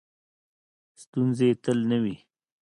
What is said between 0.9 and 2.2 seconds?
ستونزې تل نه وي.